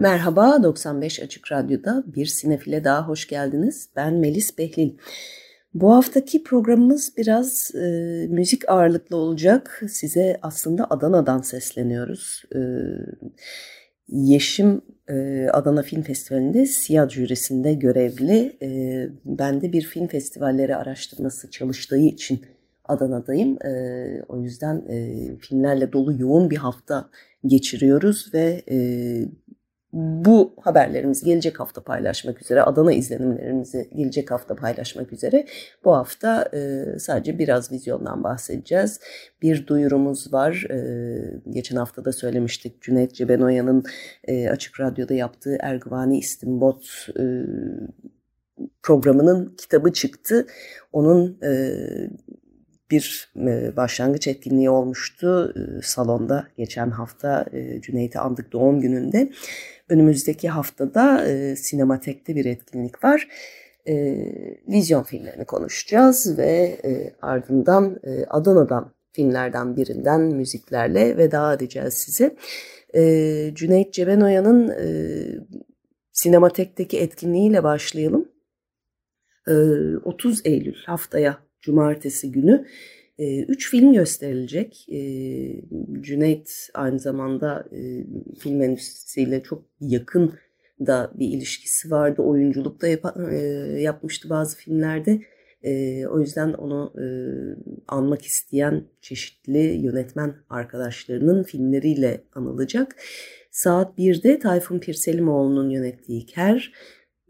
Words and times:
Merhaba, 0.00 0.62
95 0.62 1.20
Açık 1.20 1.52
Radyo'da 1.52 2.04
bir 2.06 2.26
sinefile 2.26 2.84
daha 2.84 3.08
hoş 3.08 3.28
geldiniz. 3.28 3.88
Ben 3.96 4.14
Melis 4.14 4.58
Behlil. 4.58 4.92
Bu 5.74 5.94
haftaki 5.94 6.42
programımız 6.42 7.12
biraz 7.16 7.74
e, 7.74 7.86
müzik 8.30 8.68
ağırlıklı 8.68 9.16
olacak. 9.16 9.82
Size 9.88 10.38
aslında 10.42 10.86
Adana'dan 10.90 11.38
sesleniyoruz. 11.38 12.42
E, 12.54 12.58
Yeşim 14.08 14.82
e, 15.08 15.46
Adana 15.52 15.82
Film 15.82 16.02
Festivali'nde 16.02 16.66
siyah 16.66 17.08
jürisinde 17.08 17.74
görevli. 17.74 18.56
E, 18.62 18.68
ben 19.24 19.60
de 19.60 19.72
bir 19.72 19.82
film 19.82 20.06
festivalleri 20.06 20.76
araştırması 20.76 21.50
çalıştığı 21.50 21.98
için 21.98 22.40
Adana'dayım. 22.84 23.66
E, 23.66 24.22
o 24.28 24.40
yüzden 24.40 24.82
e, 24.88 25.16
filmlerle 25.36 25.92
dolu 25.92 26.20
yoğun 26.22 26.50
bir 26.50 26.56
hafta 26.56 27.10
geçiriyoruz 27.46 28.34
ve 28.34 28.62
e, 28.70 28.76
bu 29.92 30.54
haberlerimizi 30.60 31.24
gelecek 31.24 31.60
hafta 31.60 31.80
paylaşmak 31.80 32.42
üzere, 32.42 32.62
Adana 32.62 32.92
izlenimlerimizi 32.92 33.90
gelecek 33.96 34.30
hafta 34.30 34.54
paylaşmak 34.56 35.12
üzere 35.12 35.46
bu 35.84 35.96
hafta 35.96 36.48
e, 36.54 36.84
sadece 36.98 37.38
biraz 37.38 37.72
vizyondan 37.72 38.24
bahsedeceğiz. 38.24 39.00
Bir 39.42 39.66
duyurumuz 39.66 40.32
var. 40.32 40.66
E, 40.70 40.80
geçen 41.50 41.76
hafta 41.76 42.04
da 42.04 42.12
söylemiştik 42.12 42.82
Cüneyt 42.82 43.14
Cebenoya'nın 43.14 43.84
e, 44.24 44.48
Açık 44.48 44.80
Radyo'da 44.80 45.14
yaptığı 45.14 45.56
Erguvani 45.60 46.18
İstimbot 46.18 47.08
e, 47.18 47.22
programının 48.82 49.54
kitabı 49.58 49.92
çıktı. 49.92 50.46
Onun 50.92 51.38
e, 51.42 51.50
bir 52.90 53.32
e, 53.36 53.76
başlangıç 53.76 54.26
etkinliği 54.26 54.70
olmuştu 54.70 55.54
e, 55.56 55.82
salonda 55.82 56.48
geçen 56.56 56.90
hafta 56.90 57.46
e, 57.52 57.80
Cüneyt'i 57.80 58.18
andık 58.18 58.52
doğum 58.52 58.80
gününde. 58.80 59.32
Önümüzdeki 59.88 60.48
haftada 60.48 61.26
Sinematek'te 61.56 62.36
bir 62.36 62.44
etkinlik 62.44 63.04
var. 63.04 63.28
Vizyon 64.68 65.02
filmlerini 65.02 65.44
konuşacağız 65.44 66.38
ve 66.38 66.80
ardından 67.22 68.00
Adana'dan 68.28 68.92
filmlerden 69.12 69.76
birinden 69.76 70.20
müziklerle 70.20 71.16
veda 71.16 71.54
edeceğiz 71.54 71.94
size. 71.94 72.36
Cüneyt 73.54 73.92
Cebenoya'nın 73.92 74.74
Sinematek'teki 76.12 77.00
etkinliğiyle 77.00 77.62
başlayalım. 77.62 78.28
E, 79.48 79.52
30 80.04 80.46
Eylül 80.46 80.76
haftaya 80.86 81.47
cumartesi 81.60 82.32
günü 82.32 82.66
e, 83.18 83.42
üç 83.42 83.70
film 83.70 83.92
gösterilecek. 83.92 84.86
E, 84.88 85.00
Cüneyt 86.00 86.68
aynı 86.74 86.98
zamanda 86.98 87.68
e, 87.72 88.04
film 88.38 88.62
endüstrisiyle 88.62 89.42
çok 89.42 89.64
yakın 89.80 90.32
da 90.86 91.12
bir 91.14 91.28
ilişkisi 91.28 91.90
vardı. 91.90 92.22
Oyunculuk 92.22 92.82
da 92.82 92.88
yap, 92.88 93.16
e, 93.32 93.36
yapmıştı 93.80 94.30
bazı 94.30 94.56
filmlerde. 94.56 95.20
E, 95.62 96.06
o 96.06 96.20
yüzden 96.20 96.52
onu 96.52 96.92
e, 96.98 97.06
anmak 97.88 98.22
isteyen 98.22 98.84
çeşitli 99.00 99.58
yönetmen 99.58 100.34
arkadaşlarının 100.50 101.42
filmleriyle 101.42 102.20
anılacak. 102.34 102.96
Saat 103.50 103.98
1'de 103.98 104.38
Tayfun 104.38 104.78
Pirselimoğlu'nun 104.78 105.70
yönettiği 105.70 106.26
Ker, 106.26 106.72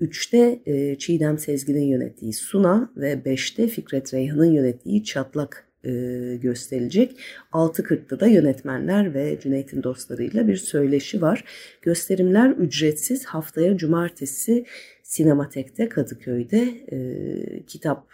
3'te 0.01 0.61
e, 0.67 0.99
Çiğdem 0.99 1.39
Sezgin'in 1.39 1.87
yönettiği 1.87 2.33
Suna 2.33 2.93
ve 2.97 3.13
5'te 3.13 3.69
Fikret 3.69 4.15
Reyhan'ın 4.15 4.53
yönettiği 4.53 5.05
Çatlak 5.05 5.69
e, 5.85 5.91
gösterilecek. 6.43 7.21
6.40'da 7.53 8.21
da 8.21 8.27
yönetmenler 8.27 9.15
ve 9.15 9.39
Cüneyt'in 9.41 9.83
dostlarıyla 9.83 10.49
bir 10.49 10.57
söyleşi 10.57 11.23
var. 11.23 11.45
Gösterimler 11.83 12.51
ücretsiz 12.51 13.25
haftaya 13.25 13.77
cumartesi 13.77 14.65
Sinematek'te 15.03 15.89
Kadıköy'de 15.89 16.63
e, 16.93 17.67
kitap 17.67 18.09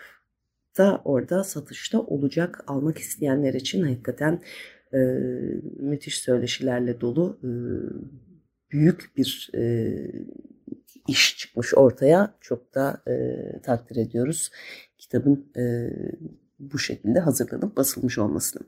da 0.79 1.03
orada 1.05 1.45
satışta 1.45 2.01
olacak. 2.01 2.65
Almak 2.67 2.99
isteyenler 2.99 3.55
için 3.55 3.83
hakikaten 3.83 4.41
e, 4.95 4.99
müthiş 5.79 6.19
söyleşilerle 6.19 7.01
dolu 7.01 7.39
e, 7.43 7.51
büyük 8.71 9.11
bir 9.17 9.51
e, 9.55 9.95
iş 11.09 11.39
çıkmış 11.39 11.75
ortaya. 11.75 12.35
Çok 12.41 12.75
da 12.75 13.03
e, 13.09 13.13
takdir 13.61 13.97
ediyoruz 13.97 14.51
kitabın 14.99 15.53
e, 15.57 15.91
bu 16.59 16.79
şekilde 16.79 17.21
hazırlanıp 17.21 17.77
basılmış 17.77 18.19
olmasını. 18.19 18.63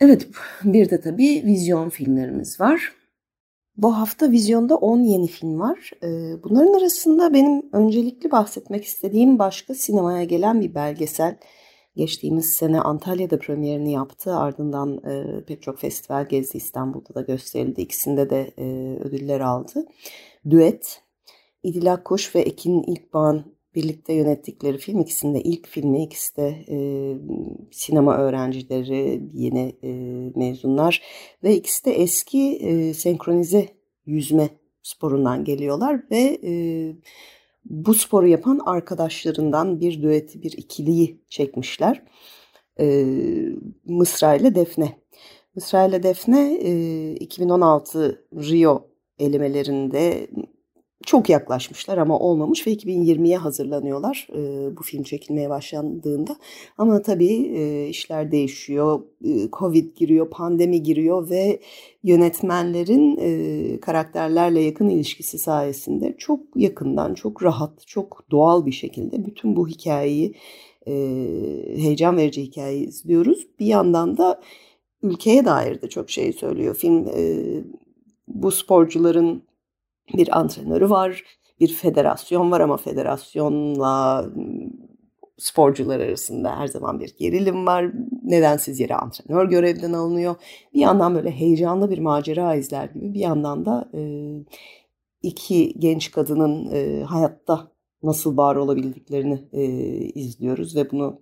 Evet 0.00 0.28
bir 0.64 0.90
de 0.90 1.00
tabii 1.00 1.42
vizyon 1.46 1.88
filmlerimiz 1.88 2.60
var. 2.60 2.92
Bu 3.76 3.96
hafta 3.98 4.30
vizyonda 4.30 4.76
10 4.76 5.02
yeni 5.02 5.26
film 5.26 5.60
var. 5.60 5.90
Bunların 6.42 6.78
arasında 6.78 7.32
benim 7.32 7.62
öncelikli 7.72 8.30
bahsetmek 8.30 8.84
istediğim 8.84 9.38
başka 9.38 9.74
sinemaya 9.74 10.24
gelen 10.24 10.60
bir 10.60 10.74
belgesel. 10.74 11.36
Geçtiğimiz 11.96 12.50
sene 12.50 12.80
Antalya'da 12.80 13.38
premierini 13.38 13.92
yaptı. 13.92 14.36
Ardından 14.36 15.00
pek 15.46 15.62
çok 15.62 15.78
festival 15.78 16.28
gezdi. 16.28 16.56
İstanbul'da 16.56 17.14
da 17.14 17.20
gösterildi. 17.20 17.80
İkisinde 17.80 18.30
de 18.30 18.52
ödüller 19.04 19.40
aldı. 19.40 19.86
Düet. 20.50 21.02
İdil 21.62 21.92
Akkoş 21.92 22.34
ve 22.34 22.40
Ekin 22.40 22.82
İlkbağ'ın 22.82 23.44
birlikte 23.74 24.12
yönettikleri 24.12 24.78
film. 24.78 25.00
ikisinde 25.00 25.40
ilk 25.42 25.68
filmi, 25.68 26.02
ikisi 26.02 26.36
de 26.36 26.64
e, 26.68 26.76
sinema 27.70 28.16
öğrencileri, 28.16 29.22
yeni 29.34 29.76
e, 29.82 29.90
mezunlar 30.36 31.02
ve 31.44 31.56
ikisi 31.56 31.84
de 31.84 31.92
eski 31.92 32.56
e, 32.56 32.94
senkronize 32.94 33.68
yüzme 34.06 34.48
sporundan 34.82 35.44
geliyorlar 35.44 36.02
ve 36.10 36.38
e, 36.44 36.52
bu 37.64 37.94
sporu 37.94 38.28
yapan 38.28 38.60
arkadaşlarından 38.66 39.80
bir 39.80 40.02
düeti, 40.02 40.42
bir 40.42 40.52
ikiliyi 40.52 41.20
çekmişler. 41.28 42.02
E, 42.80 43.06
Mısra 43.84 44.34
ile 44.34 44.54
Defne. 44.54 44.98
Mısra 45.54 45.86
ile 45.86 46.02
Defne 46.02 46.54
e, 46.54 47.14
2016 47.14 48.24
Rio 48.34 48.88
elemelerinde 49.18 50.28
çok 51.06 51.28
yaklaşmışlar 51.28 51.98
ama 51.98 52.18
olmamış 52.18 52.66
ve 52.66 52.72
2020'ye 52.72 53.36
hazırlanıyorlar 53.36 54.28
e, 54.32 54.76
bu 54.76 54.82
film 54.82 55.02
çekilmeye 55.02 55.50
başlandığında. 55.50 56.36
Ama 56.78 57.02
tabii 57.02 57.52
e, 57.56 57.88
işler 57.88 58.32
değişiyor, 58.32 59.02
e, 59.24 59.50
Covid 59.52 59.96
giriyor, 59.96 60.30
pandemi 60.30 60.82
giriyor 60.82 61.30
ve 61.30 61.60
yönetmenlerin 62.02 63.18
e, 63.20 63.80
karakterlerle 63.80 64.60
yakın 64.60 64.88
ilişkisi 64.88 65.38
sayesinde 65.38 66.14
çok 66.18 66.40
yakından, 66.56 67.14
çok 67.14 67.42
rahat, 67.42 67.86
çok 67.86 68.24
doğal 68.30 68.66
bir 68.66 68.72
şekilde 68.72 69.26
bütün 69.26 69.56
bu 69.56 69.68
hikayeyi, 69.68 70.34
e, 70.86 70.92
heyecan 71.76 72.16
verici 72.16 72.42
hikayeyi 72.42 72.86
izliyoruz. 72.86 73.46
Bir 73.58 73.66
yandan 73.66 74.16
da 74.16 74.40
ülkeye 75.02 75.44
dair 75.44 75.82
de 75.82 75.88
çok 75.88 76.10
şey 76.10 76.32
söylüyor. 76.32 76.74
Film 76.74 77.08
e, 77.16 77.44
bu 78.28 78.50
sporcuların 78.50 79.42
bir 80.16 80.38
antrenörü 80.38 80.90
var, 80.90 81.24
bir 81.60 81.74
federasyon 81.74 82.50
var 82.50 82.60
ama 82.60 82.76
federasyonla 82.76 84.26
sporcular 85.38 86.00
arasında 86.00 86.58
her 86.58 86.66
zaman 86.66 87.00
bir 87.00 87.16
gerilim 87.18 87.66
var. 87.66 87.92
Nedensiz 88.22 88.80
yere 88.80 88.94
antrenör 88.94 89.44
görevden 89.48 89.92
alınıyor. 89.92 90.34
Bir 90.74 90.80
yandan 90.80 91.14
böyle 91.14 91.30
heyecanlı 91.30 91.90
bir 91.90 91.98
macera 91.98 92.54
izler 92.54 92.84
gibi 92.84 93.14
bir 93.14 93.20
yandan 93.20 93.66
da 93.66 93.90
e, 93.94 94.00
iki 95.22 95.74
genç 95.78 96.10
kadının 96.10 96.70
e, 96.72 97.02
hayatta 97.02 97.72
nasıl 98.02 98.36
var 98.36 98.56
olabildiklerini 98.56 99.44
e, 99.52 99.64
izliyoruz 100.14 100.76
ve 100.76 100.90
bunu 100.90 101.20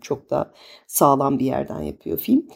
çok 0.00 0.30
da 0.30 0.52
sağlam 0.86 1.38
bir 1.38 1.46
yerden 1.46 1.80
yapıyor 1.80 2.18
film. 2.18 2.46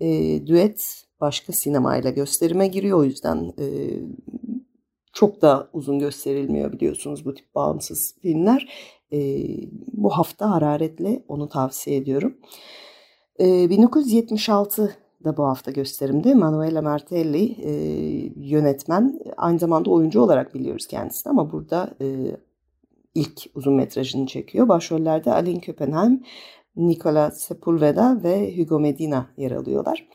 E, 0.00 0.06
düet 0.46 1.04
başka 1.20 1.52
sinemayla 1.52 2.10
gösterime 2.10 2.68
giriyor 2.68 2.98
o 2.98 3.04
yüzden 3.04 3.52
e, 3.58 3.66
çok 5.18 5.42
da 5.42 5.68
uzun 5.72 5.98
gösterilmiyor 5.98 6.72
biliyorsunuz 6.72 7.24
bu 7.24 7.34
tip 7.34 7.54
bağımsız 7.54 8.14
filmler. 8.22 8.68
E, 9.12 9.18
bu 9.92 10.10
hafta 10.10 10.50
hararetle 10.50 11.22
onu 11.28 11.48
tavsiye 11.48 11.96
ediyorum. 11.96 12.36
E, 13.40 13.70
1976 13.70 14.96
da 15.24 15.36
bu 15.36 15.44
hafta 15.44 15.70
gösterimde. 15.70 16.34
Manuela 16.34 16.82
Martelli 16.82 17.56
e, 17.62 17.72
yönetmen. 18.36 19.20
Aynı 19.36 19.58
zamanda 19.58 19.90
oyuncu 19.90 20.20
olarak 20.20 20.54
biliyoruz 20.54 20.86
kendisini 20.86 21.30
ama 21.30 21.52
burada 21.52 21.94
e, 22.00 22.36
ilk 23.14 23.42
uzun 23.54 23.74
metrajını 23.74 24.26
çekiyor. 24.26 24.68
Başrollerde 24.68 25.32
Aline 25.32 25.60
Köppenheim, 25.60 26.22
Nicola 26.76 27.30
Sepulveda 27.30 28.20
ve 28.22 28.58
Hugo 28.58 28.80
Medina 28.80 29.26
yer 29.36 29.50
alıyorlar. 29.50 30.08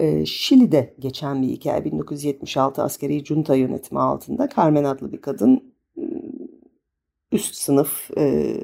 E, 0.00 0.26
Şili'de 0.26 0.94
geçen 0.98 1.42
bir 1.42 1.48
hikaye 1.48 1.84
1976 1.84 2.82
askeri 2.82 3.24
junta 3.24 3.54
yönetimi 3.54 4.00
altında 4.00 4.48
Carmen 4.56 4.84
adlı 4.84 5.12
bir 5.12 5.20
kadın 5.20 5.74
üst 7.32 7.54
sınıf 7.54 8.10
e, 8.18 8.56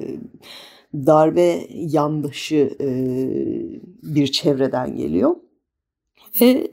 darbe 0.94 1.67
yandaşı 1.70 2.76
e, 2.81 2.88
bir 4.02 4.26
çevreden 4.26 4.96
geliyor. 4.96 5.37
Ve 6.40 6.70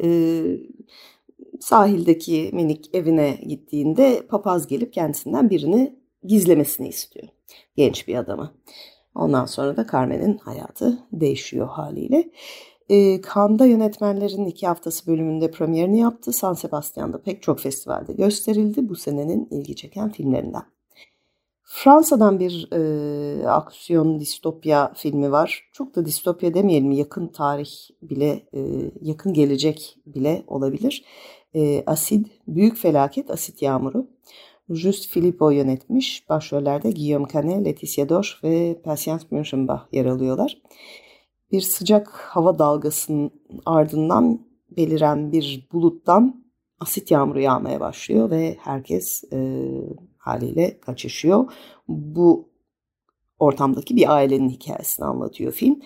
sahildeki 1.60 2.50
minik 2.54 2.96
evine 2.96 3.40
gittiğinde 3.48 4.28
papaz 4.30 4.68
gelip 4.68 4.94
kendisinden 4.94 5.50
birini 5.50 5.96
gizlemesini 6.24 6.88
istiyor. 6.88 7.28
Genç 7.76 8.08
bir 8.08 8.16
adamı. 8.16 8.54
Ondan 9.16 9.46
sonra 9.46 9.78
da 9.78 9.88
Carmen'in 9.92 10.38
hayatı 10.38 11.00
değişiyor 11.12 11.68
haliyle. 11.68 12.32
E, 12.89 13.21
Cannes'da 13.21 13.65
yönetmenlerin 13.65 14.45
iki 14.45 14.68
haftası 14.68 15.07
bölümünde 15.07 15.51
premierini 15.51 16.00
yaptı. 16.00 16.33
San 16.33 16.53
Sebastian'da 16.53 17.21
pek 17.21 17.41
çok 17.41 17.59
festivalde 17.59 18.13
gösterildi. 18.13 18.89
Bu 18.89 18.95
senenin 18.95 19.47
ilgi 19.51 19.75
çeken 19.75 20.12
filmlerinden. 20.12 20.63
Fransa'dan 21.71 22.39
bir 22.39 22.68
e, 22.71 23.47
aksiyon 23.47 24.19
distopya 24.19 24.94
filmi 24.95 25.31
var. 25.31 25.69
Çok 25.74 25.95
da 25.95 26.06
distopya 26.06 26.53
demeyelim, 26.53 26.91
yakın 26.91 27.27
tarih 27.27 27.71
bile, 28.01 28.44
e, 28.53 28.91
yakın 29.01 29.33
gelecek 29.33 29.97
bile 30.06 30.44
olabilir. 30.47 31.06
E, 31.56 31.83
Asid, 31.86 32.25
Büyük 32.47 32.77
Felaket, 32.77 33.31
Asit 33.31 33.62
Yağmuru. 33.62 34.07
Just 34.69 35.09
Filippo 35.09 35.50
yönetmiş. 35.50 36.30
Başrollerde 36.30 36.91
Guillaume 36.91 37.27
Canet, 37.33 37.65
Laetitia 37.65 38.09
Doche 38.09 38.30
ve 38.44 38.81
Patience 38.83 39.24
Münchenbach 39.31 39.81
yer 39.91 40.06
alıyorlar. 40.06 40.62
Bir 41.51 41.62
sıcak 41.62 42.07
hava 42.07 42.60
dalgasının 42.60 43.31
ardından 43.66 44.42
beliren 44.78 45.31
bir 45.31 45.68
buluttan 45.72 46.46
asit 46.80 47.12
yağmuru 47.12 47.40
yağmaya 47.40 47.80
başlıyor 47.80 48.30
ve 48.30 48.57
herkes 48.60 49.24
e, 49.34 49.66
haliyle 50.18 50.80
kaçışıyor. 50.80 51.51
Bu 51.88 52.50
ortamdaki 53.40 53.96
bir 53.96 54.16
ailenin 54.16 54.50
hikayesini 54.50 55.06
anlatıyor 55.06 55.51
film. 55.51 55.80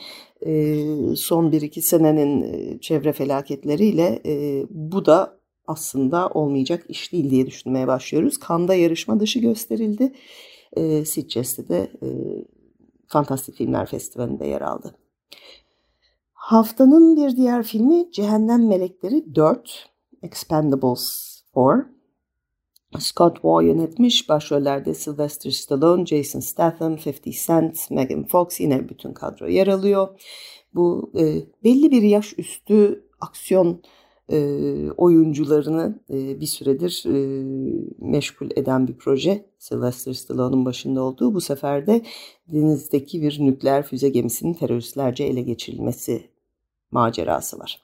E, 0.46 0.86
son 1.16 1.52
bir 1.52 1.62
iki 1.62 1.82
senenin 1.82 2.42
e, 2.42 2.80
çevre 2.80 3.14
felaketleriyle 3.14 4.22
e, 4.26 4.66
bu 4.70 5.06
da 5.06 5.40
aslında 5.68 6.30
olmayacak 6.30 6.86
iş 6.90 7.12
değil 7.12 7.30
diye 7.30 7.46
düşünmeye 7.46 7.88
başlıyoruz. 7.88 8.38
Kanda 8.38 8.76
yarışma 8.76 9.20
dışı 9.20 9.40
gösterildi. 9.40 10.14
E, 10.74 11.06
Sitges'te 11.06 11.68
de 11.68 11.92
e, 12.04 12.08
Fantastik 13.08 13.56
Filmler 13.56 13.86
Festivali'nde 13.86 14.46
yer 14.46 14.62
aldı. 14.62 14.96
Haftanın 16.34 17.16
bir 17.16 17.36
diğer 17.38 17.64
filmi 17.64 18.12
Cehennem 18.12 18.68
Melekleri 18.68 19.36
4, 19.36 19.90
Expendables 20.22 21.42
4. 21.56 21.94
Scott 23.00 23.36
Waugh 23.36 23.64
yönetmiş. 23.64 24.30
Başrollerde 24.30 24.94
Sylvester 24.94 25.52
Stallone, 25.52 26.06
Jason 26.06 26.40
Statham, 26.40 26.94
50 26.94 27.32
Cent, 27.46 27.92
Megan 27.92 28.24
Fox 28.24 28.60
yine 28.60 28.90
bütün 28.90 29.14
kadro 29.14 29.48
yer 29.48 29.68
alıyor. 29.68 30.22
Bu 30.74 31.12
e, 31.20 31.24
belli 31.64 31.92
bir 31.92 32.02
yaş 32.02 32.34
üstü 32.38 33.08
aksiyon 33.22 33.82
e, 34.32 34.92
oyuncularını 34.98 36.00
e, 36.10 36.40
bir 36.40 36.46
süredir 36.46 37.04
e, 37.08 37.16
meşgul 38.00 38.50
eden 38.56 38.88
bir 38.88 38.98
proje. 38.98 39.46
Sylvester 39.60 40.14
Stallone'un 40.14 40.66
başında 40.66 41.02
olduğu 41.02 41.34
bu 41.34 41.42
sefer 41.42 41.88
de 41.88 42.02
denizdeki 42.48 43.22
bir 43.22 43.38
nükleer 43.40 43.84
füze 43.84 44.10
gemisinin 44.10 44.54
teröristlerce 44.54 45.24
ele 45.24 45.42
geçirilmesi 45.42 46.30
macerası 46.92 47.60
var. 47.60 47.84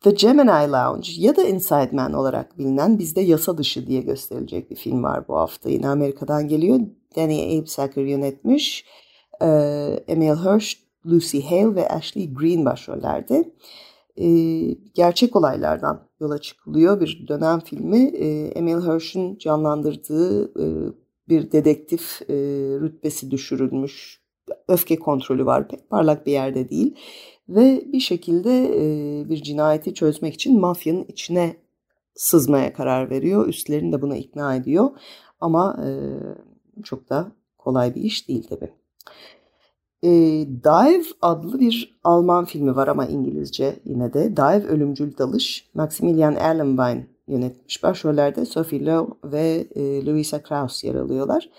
The 0.00 0.10
Gemini 0.10 0.72
Lounge 0.72 1.08
ya 1.16 1.36
da 1.36 1.42
Inside 1.42 1.90
Man 1.92 2.12
olarak 2.12 2.58
bilinen 2.58 2.98
bizde 2.98 3.20
yasa 3.20 3.58
dışı 3.58 3.86
diye 3.86 4.00
gösterilecek 4.00 4.70
bir 4.70 4.76
film 4.76 5.02
var 5.02 5.28
bu 5.28 5.36
hafta. 5.36 5.70
Yine 5.70 5.88
Amerika'dan 5.88 6.48
geliyor. 6.48 6.80
Danny 7.16 7.58
Absacker 7.58 8.02
yönetmiş. 8.02 8.84
Emil 10.08 10.34
Hirsch, 10.34 10.78
Lucy 11.06 11.40
Hale 11.40 11.74
ve 11.74 11.88
Ashley 11.88 12.34
Green 12.34 12.64
başrollerde. 12.64 13.44
Gerçek 14.94 15.36
olaylardan 15.36 16.08
yola 16.20 16.38
çıkılıyor 16.38 17.00
bir 17.00 17.28
dönem 17.28 17.60
filmi. 17.60 17.98
Emil 18.54 18.76
Hirsch'ün 18.76 19.38
canlandırdığı 19.38 20.54
bir 21.28 21.52
dedektif 21.52 22.22
rütbesi 22.80 23.30
düşürülmüş. 23.30 24.22
Öfke 24.68 24.96
kontrolü 24.96 25.46
var. 25.46 25.68
Pek 25.68 25.90
parlak 25.90 26.26
bir 26.26 26.32
yerde 26.32 26.68
değil 26.68 26.94
ve 27.48 27.84
bir 27.92 28.00
şekilde 28.00 28.72
bir 29.28 29.42
cinayeti 29.42 29.94
çözmek 29.94 30.34
için 30.34 30.60
mafyanın 30.60 31.04
içine 31.08 31.56
sızmaya 32.14 32.72
karar 32.72 33.10
veriyor. 33.10 33.48
Üstlerini 33.48 33.92
de 33.92 34.02
buna 34.02 34.16
ikna 34.16 34.56
ediyor. 34.56 34.90
Ama 35.40 35.84
çok 36.82 37.10
da 37.10 37.32
kolay 37.58 37.94
bir 37.94 38.02
iş 38.02 38.28
değil 38.28 38.46
tabii. 38.48 38.72
E, 40.02 40.08
Dive 40.64 41.04
adlı 41.22 41.60
bir 41.60 41.98
Alman 42.04 42.44
filmi 42.44 42.76
var 42.76 42.88
ama 42.88 43.06
İngilizce 43.06 43.80
yine 43.84 44.12
de. 44.12 44.36
Dive 44.36 44.66
Ölümcül 44.66 45.18
Dalış. 45.18 45.70
Maximilian 45.74 46.36
Erlenwein 46.36 47.08
yönetmiş. 47.28 47.82
Başrollerde 47.82 48.44
Sophie 48.44 48.84
Lowe 48.84 49.12
ve 49.24 49.66
e, 49.74 50.06
Louisa 50.06 50.42
Krauss 50.42 50.84
yer 50.84 50.94
alıyorlar. 50.94 51.50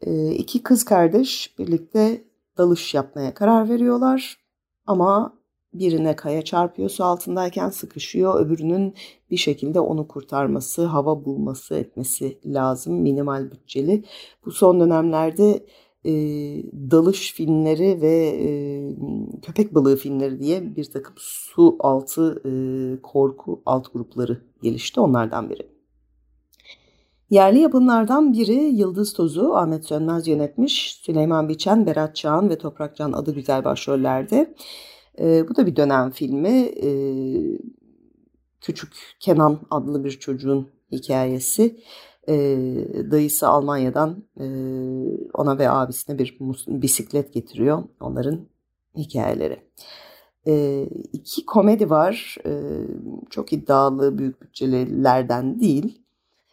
E, 0.00 0.30
iki 0.30 0.62
kız 0.62 0.84
kardeş 0.84 1.58
birlikte 1.58 2.24
dalış 2.58 2.94
yapmaya 2.94 3.34
karar 3.34 3.68
veriyorlar. 3.68 4.36
Ama 4.86 5.40
birine 5.74 6.16
kaya 6.16 6.42
çarpıyor 6.42 6.90
su 6.90 7.04
altındayken 7.04 7.68
sıkışıyor. 7.68 8.46
Öbürünün 8.46 8.94
bir 9.30 9.36
şekilde 9.36 9.80
onu 9.80 10.08
kurtarması, 10.08 10.84
hava 10.84 11.24
bulması 11.24 11.74
etmesi 11.74 12.38
lazım. 12.46 12.94
Minimal 12.94 13.50
bütçeli. 13.50 14.04
Bu 14.44 14.50
son 14.50 14.80
dönemlerde 14.80 15.66
e, 16.04 16.12
dalış 16.90 17.34
filmleri 17.34 18.00
ve 18.00 18.26
e, 18.26 18.48
köpek 19.42 19.74
balığı 19.74 19.96
filmleri 19.96 20.40
diye 20.40 20.76
bir 20.76 20.84
takım 20.84 21.14
su 21.16 21.76
altı 21.78 22.42
e, 22.44 22.52
korku 23.02 23.62
alt 23.66 23.92
grupları 23.92 24.42
gelişti. 24.62 25.00
Onlardan 25.00 25.50
biri. 25.50 25.70
Yerli 27.30 27.58
yapımlardan 27.58 28.32
biri 28.32 28.54
Yıldız 28.54 29.12
Tozu, 29.12 29.52
Ahmet 29.52 29.84
Sönmez 29.86 30.28
yönetmiş. 30.28 30.94
Süleyman 31.02 31.48
Biçen, 31.48 31.86
Berat 31.86 32.16
Çağan 32.16 32.50
ve 32.50 32.58
Toprak 32.58 32.96
Can 32.96 33.12
adı 33.12 33.34
güzel 33.34 33.64
başrollerde. 33.64 34.54
E, 35.18 35.48
bu 35.48 35.56
da 35.56 35.66
bir 35.66 35.76
dönem 35.76 36.10
filmi. 36.10 36.72
E, 36.82 36.90
Küçük 38.60 38.92
Kenan 39.20 39.60
adlı 39.70 40.04
bir 40.04 40.10
çocuğun 40.10 40.68
hikayesi. 40.92 41.80
E, 42.28 42.34
dayısı 43.10 43.48
Almanya'dan 43.48 44.24
e, 44.40 44.44
ona 45.34 45.58
ve 45.58 45.70
abisine 45.70 46.18
bir 46.18 46.38
bisiklet 46.68 47.34
getiriyor. 47.34 47.82
Onların 48.00 48.40
hikayeleri. 48.96 49.62
E, 50.46 50.84
iki 51.12 51.46
komedi 51.46 51.90
var. 51.90 52.36
E, 52.46 52.52
çok 53.30 53.52
iddialı, 53.52 54.18
büyük 54.18 54.42
bütçelerden 54.42 55.60
değil. 55.60 56.02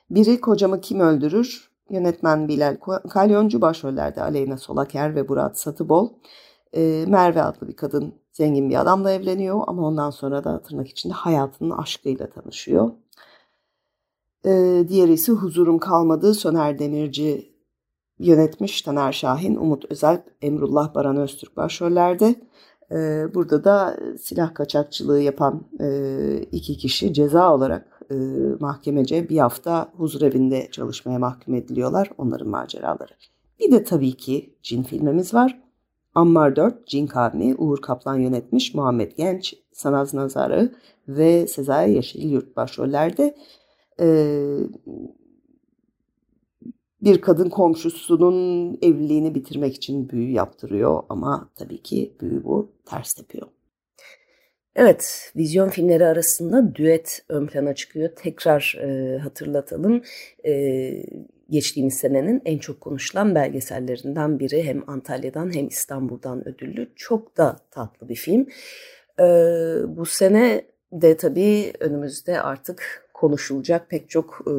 Biri 0.10 0.42
Kocamı 0.42 0.82
Kim 0.82 1.00
Öldürür? 1.00 1.72
Yönetmen 1.90 2.48
Bilal 2.48 2.78
Kalyoncu 3.10 3.62
başrollerde 3.62 4.22
Aleyna 4.22 4.58
Solaker 4.58 5.16
ve 5.16 5.22
Murat 5.22 5.60
Satıbol. 5.60 6.10
E, 6.74 7.06
Merve 7.08 7.44
adlı 7.44 7.68
bir 7.68 7.76
kadın 7.76 8.14
zengin 8.32 8.70
bir 8.70 8.82
adamla 8.82 9.12
evleniyor 9.12 9.64
ama 9.68 9.88
ondan 9.88 10.10
sonra 10.10 10.44
da 10.44 10.62
tırnak 10.62 10.88
içinde 10.88 11.14
hayatının 11.14 11.78
aşkıyla 11.78 12.30
tanışıyor. 12.30 12.92
E, 14.46 14.86
diğeri 14.88 15.14
ise 15.14 15.32
Huzurum 15.32 15.80
Kalmadı 15.80 16.34
Soner 16.34 16.80
Demirci 16.80 17.54
yönetmiş 18.20 18.82
Taner 18.82 19.12
Şahin, 19.12 19.56
Umut 19.56 19.86
Özel, 19.92 20.24
Emrullah 20.42 20.96
Baran 20.96 21.18
Öztürk 21.18 21.58
başrollerde. 21.58 22.36
E, 22.92 22.96
burada 23.34 23.64
da 23.64 24.00
silah 24.20 24.54
kaçakçılığı 24.54 25.22
yapan 25.22 25.68
e, 25.80 25.88
iki 26.52 26.78
kişi 26.78 27.14
ceza 27.14 27.54
olarak 27.56 28.02
e, 28.12 28.16
mahkemece 28.60 29.30
bir 29.30 29.38
hafta 29.38 29.92
huzur 29.98 30.22
evinde 30.22 30.68
çalışmaya 30.72 31.20
mahkum 31.20 31.56
ediliyorlar. 31.56 32.10
Onların 32.18 32.50
maceraları. 32.50 33.14
Bir 33.60 33.72
de 33.72 33.84
tabii 33.84 34.14
ki 34.14 34.56
cin 34.64 34.84
filmimiz 34.84 35.34
var. 35.34 35.60
Ammar 36.16 36.56
4, 36.56 36.88
Cin 36.88 37.08
Kavmi, 37.08 37.56
Uğur 37.56 37.82
Kaplan 37.82 38.16
yönetmiş, 38.16 38.74
Muhammed 38.74 39.12
Genç, 39.18 39.56
Sanaz 39.72 40.14
Nazarı 40.14 40.76
ve 41.08 41.48
Sezai 41.48 41.92
Yeşil 41.92 42.30
Yurt 42.30 42.56
başrollerde 42.56 43.36
e, 44.00 44.08
bir 47.02 47.22
kadın 47.22 47.50
komşusunun 47.50 48.78
evliliğini 48.82 49.36
bitirmek 49.36 49.76
için 49.76 50.10
büyü 50.10 50.32
yaptırıyor 50.32 51.04
ama 51.10 51.50
tabii 51.56 51.82
ki 51.82 52.14
büyü 52.22 52.44
bu 52.44 52.72
ters 52.86 53.14
tepiyor. 53.14 53.48
Evet, 54.76 55.32
vizyon 55.36 55.70
filmleri 55.70 56.06
arasında 56.06 56.76
düet 56.76 57.26
ön 57.30 57.48
plana 57.48 57.76
çıkıyor. 57.76 58.10
Tekrar 58.16 58.78
e, 58.82 59.18
hatırlatalım. 59.18 60.02
E, 60.46 60.94
geçtiğimiz 61.50 61.94
senenin 61.94 62.42
en 62.46 62.58
çok 62.58 62.82
konuşulan 62.82 63.36
belgesellerinden 63.36 64.40
biri. 64.40 64.64
Hem 64.64 64.90
Antalya'dan 64.90 65.56
hem 65.56 65.68
İstanbul'dan 65.68 66.48
ödüllü. 66.48 66.90
Çok 66.96 67.38
da 67.38 67.56
tatlı 67.72 68.10
bir 68.10 68.16
film. 68.16 68.48
E, 69.20 69.24
bu 69.88 70.06
sene 70.06 70.66
de 70.92 71.18
tabii 71.18 71.74
önümüzde 71.80 72.42
artık 72.42 73.07
konuşulacak 73.18 73.90
pek 73.90 74.10
çok 74.10 74.42
e, 74.48 74.54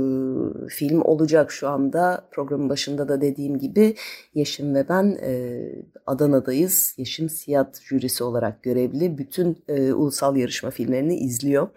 film 0.69 1.01
olacak 1.03 1.53
şu 1.53 1.69
anda. 1.69 2.29
Programın 2.31 2.69
başında 2.69 3.09
da 3.09 3.21
dediğim 3.21 3.59
gibi 3.59 3.95
Yeşim 4.35 4.75
ve 4.75 4.89
ben 4.89 5.19
e, 5.23 5.63
Adana'dayız. 6.07 6.95
Yeşim 6.97 7.31
Siyat 7.31 7.81
jürisi 7.83 8.25
olarak 8.25 8.63
görevli. 8.63 9.19
Bütün 9.19 9.65
e, 9.69 9.93
ulusal 9.93 10.37
yarışma 10.37 10.71
filmlerini 10.71 11.17
izliyor. 11.17 11.69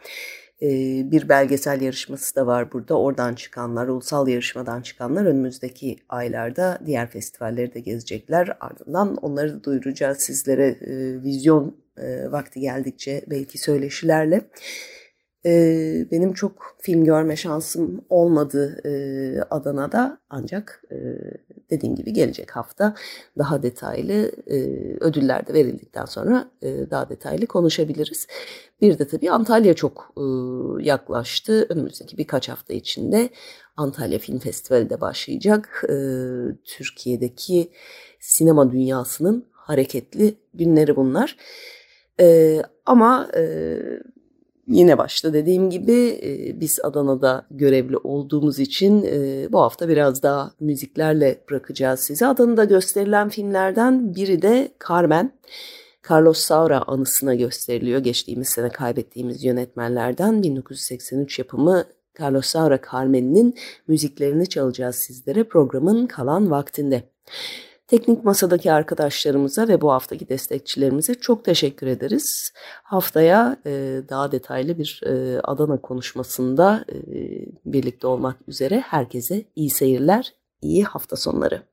E, 0.61 0.67
bir 1.11 1.29
belgesel 1.29 1.81
yarışması 1.81 2.35
da 2.35 2.47
var 2.47 2.71
burada. 2.73 2.99
Oradan 2.99 3.35
çıkanlar, 3.35 3.87
ulusal 3.87 4.27
yarışmadan 4.27 4.81
çıkanlar 4.81 5.25
önümüzdeki 5.25 5.97
aylarda 6.09 6.79
diğer 6.85 7.09
festivalleri 7.09 7.73
de 7.73 7.79
gezecekler. 7.79 8.57
Ardından 8.59 9.15
onları 9.15 9.53
da 9.53 9.63
duyuracağız 9.63 10.17
sizlere 10.17 10.67
e, 10.67 11.23
vizyon 11.23 11.75
e, 11.97 12.31
vakti 12.31 12.59
geldikçe 12.59 13.21
belki 13.29 13.57
söyleşilerle. 13.57 14.41
Ee, 15.45 16.07
benim 16.11 16.33
çok 16.33 16.75
film 16.79 17.03
görme 17.05 17.35
şansım 17.35 18.05
olmadı 18.09 18.81
e, 18.85 18.91
Adana'da 19.49 20.17
ancak 20.29 20.83
e, 20.91 20.97
dediğim 21.69 21.95
gibi 21.95 22.13
gelecek 22.13 22.51
hafta 22.51 22.95
daha 23.37 23.63
detaylı 23.63 24.31
e, 24.47 24.57
ödüller 24.99 25.47
de 25.47 25.53
verildikten 25.53 26.05
sonra 26.05 26.51
e, 26.61 26.91
daha 26.91 27.09
detaylı 27.09 27.45
konuşabiliriz. 27.45 28.27
Bir 28.81 28.99
de 28.99 29.07
tabii 29.07 29.31
Antalya 29.31 29.73
çok 29.73 30.13
e, 30.17 30.23
yaklaştı. 30.83 31.65
Önümüzdeki 31.69 32.17
birkaç 32.17 32.49
hafta 32.49 32.73
içinde 32.73 33.29
Antalya 33.77 34.19
Film 34.19 34.39
Festivali 34.39 34.89
de 34.89 35.01
başlayacak. 35.01 35.83
E, 35.89 35.95
Türkiye'deki 36.65 37.71
sinema 38.19 38.71
dünyasının 38.71 39.45
hareketli 39.51 40.35
günleri 40.53 40.95
bunlar. 40.95 41.37
E, 42.19 42.57
ama 42.85 43.29
e, 43.35 43.77
Yine 44.71 44.97
başta 44.97 45.33
dediğim 45.33 45.69
gibi 45.69 46.19
e, 46.23 46.59
biz 46.59 46.79
Adana'da 46.83 47.45
görevli 47.51 47.97
olduğumuz 47.97 48.59
için 48.59 49.03
e, 49.03 49.47
bu 49.51 49.61
hafta 49.61 49.89
biraz 49.89 50.23
daha 50.23 50.51
müziklerle 50.59 51.41
bırakacağız 51.49 51.99
sizi. 51.99 52.25
Adana'da 52.25 52.63
gösterilen 52.63 53.29
filmlerden 53.29 54.15
biri 54.15 54.41
de 54.41 54.71
Carmen. 54.89 55.31
Carlos 56.09 56.37
Saura 56.37 56.81
anısına 56.87 57.35
gösteriliyor. 57.35 57.99
Geçtiğimiz 57.99 58.49
sene 58.49 58.69
kaybettiğimiz 58.69 59.43
yönetmenlerden 59.43 60.43
1983 60.43 61.39
yapımı 61.39 61.85
Carlos 62.19 62.45
Saura 62.45 62.79
Carmen'in 62.91 63.55
müziklerini 63.87 64.47
çalacağız 64.47 64.95
sizlere 64.95 65.43
programın 65.43 66.07
kalan 66.07 66.51
vaktinde. 66.51 67.03
Teknik 67.91 68.23
masadaki 68.23 68.71
arkadaşlarımıza 68.71 69.67
ve 69.67 69.81
bu 69.81 69.91
haftaki 69.91 70.29
destekçilerimize 70.29 71.13
çok 71.13 71.45
teşekkür 71.45 71.87
ederiz. 71.87 72.53
Haftaya 72.83 73.57
e, 73.65 74.01
daha 74.09 74.31
detaylı 74.31 74.77
bir 74.77 75.01
e, 75.05 75.39
Adana 75.43 75.81
konuşmasında 75.81 76.85
e, 76.89 76.95
birlikte 77.65 78.07
olmak 78.07 78.37
üzere 78.47 78.79
herkese 78.79 79.45
iyi 79.55 79.69
seyirler, 79.69 80.33
iyi 80.61 80.83
hafta 80.83 81.15
sonları. 81.15 81.70